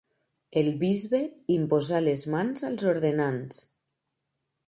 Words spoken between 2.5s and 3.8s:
als ordenands.